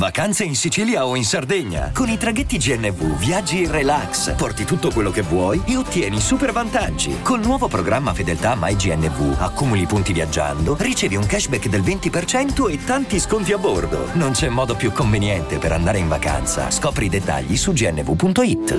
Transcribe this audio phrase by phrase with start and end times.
[0.00, 1.90] Vacanze in Sicilia o in Sardegna.
[1.92, 6.52] Con i traghetti GNV viaggi in relax, porti tutto quello che vuoi e ottieni super
[6.52, 7.20] vantaggi.
[7.20, 13.20] Col nuovo programma Fedeltà MyGNV accumuli punti viaggiando, ricevi un cashback del 20% e tanti
[13.20, 14.06] sconti a bordo.
[14.14, 16.70] Non c'è modo più conveniente per andare in vacanza.
[16.70, 18.78] Scopri i dettagli su gnv.it.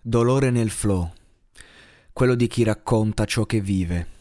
[0.00, 1.12] Dolore nel flow.
[2.10, 4.14] Quello di chi racconta ciò che vive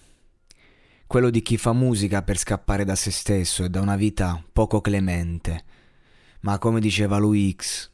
[1.07, 4.81] quello di chi fa musica per scappare da se stesso e da una vita poco
[4.81, 5.63] clemente.
[6.41, 7.89] Ma come diceva lui X,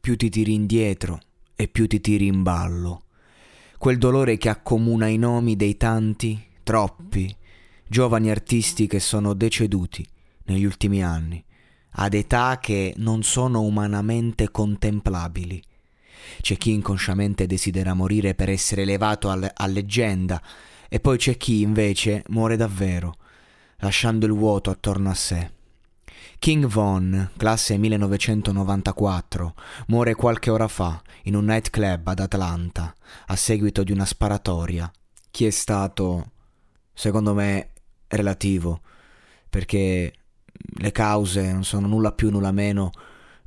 [0.00, 1.20] più ti tiri indietro
[1.54, 3.04] e più ti tiri in ballo.
[3.78, 7.34] Quel dolore che accomuna i nomi dei tanti, troppi,
[7.86, 10.06] giovani artisti che sono deceduti
[10.44, 11.42] negli ultimi anni,
[11.98, 15.62] ad età che non sono umanamente contemplabili.
[16.40, 20.42] C'è chi inconsciamente desidera morire per essere elevato a leggenda,
[20.88, 23.16] e poi c'è chi invece muore davvero,
[23.78, 25.50] lasciando il vuoto attorno a sé.
[26.38, 29.54] King Von, classe 1994,
[29.88, 32.94] muore qualche ora fa in un nightclub ad Atlanta
[33.26, 34.90] a seguito di una sparatoria.
[35.30, 36.32] Chi è stato,
[36.92, 37.70] secondo me,
[38.08, 38.80] relativo,
[39.48, 40.12] perché
[40.78, 42.90] le cause non sono nulla più nulla meno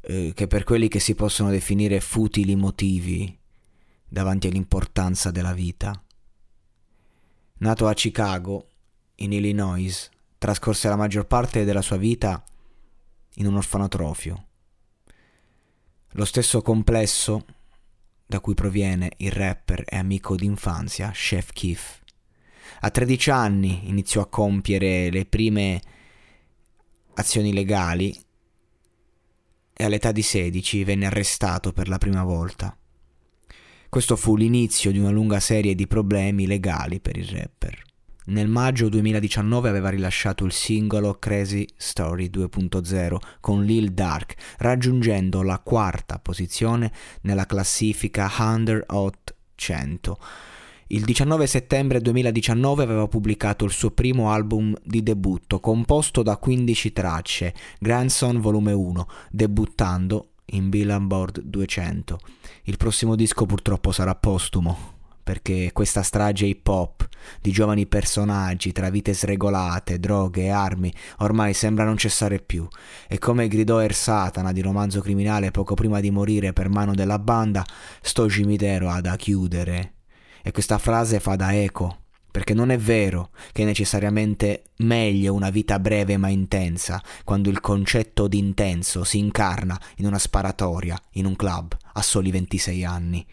[0.02, 3.38] eh, che per quelli che si possono definire futili motivi
[4.08, 6.02] davanti all'importanza della vita.
[7.60, 8.68] Nato a Chicago,
[9.16, 12.42] in Illinois, trascorse la maggior parte della sua vita
[13.36, 14.46] in un orfanotrofio.
[16.14, 17.46] Lo stesso complesso
[18.26, 22.02] da cui proviene il rapper e amico d'infanzia Chef Keef.
[22.82, 25.82] A 13 anni iniziò a compiere le prime
[27.16, 28.18] azioni legali
[29.74, 32.74] e all'età di 16 venne arrestato per la prima volta.
[33.90, 37.82] Questo fu l'inizio di una lunga serie di problemi legali per il rapper.
[38.26, 45.58] Nel maggio 2019 aveva rilasciato il singolo Crazy Story 2.0 con Lil Dark, raggiungendo la
[45.58, 46.92] quarta posizione
[47.22, 50.20] nella classifica Under Hot 100.
[50.90, 56.94] Il 19 settembre 2019 aveva pubblicato il suo primo album di debutto, composto da 15
[56.94, 62.20] tracce, Grandson Volume 1, debuttando in Billboard 200.
[62.64, 67.08] Il prossimo disco purtroppo sarà postumo, perché questa strage hip hop
[67.42, 72.68] di giovani personaggi tra vite sregolate, droghe e armi ormai sembra non cessare più.
[73.08, 77.20] E come gridò Er Satana di romanzo criminale poco prima di morire per mano della
[77.20, 77.64] banda,
[78.02, 79.94] sto cimitero ha da chiudere.
[80.42, 82.08] E questa frase fa da eco
[82.40, 87.60] perché non è vero che è necessariamente meglio una vita breve ma intensa, quando il
[87.60, 93.28] concetto di intenso si incarna in una sparatoria, in un club, a soli 26 anni.